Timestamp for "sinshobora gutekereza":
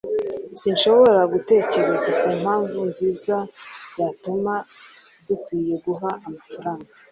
0.59-2.09